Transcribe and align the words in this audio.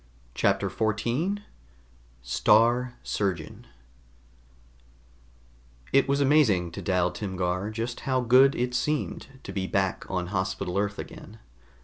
CHAPTER 0.33 0.67
14 0.67 1.43
STAR 2.23 2.95
SURGEON 3.03 3.67
It 5.93 6.07
was 6.09 6.19
amazing 6.19 6.71
to 6.71 6.81
Dal 6.81 7.11
Timgar 7.11 7.69
just 7.69 7.99
how 7.99 8.21
good 8.21 8.55
it 8.55 8.73
seemed 8.73 9.27
to 9.43 9.53
be 9.53 9.67
back 9.67 10.09
on 10.09 10.29
Hospital 10.33 10.79
Earth 10.79 10.97
again. 10.97 11.37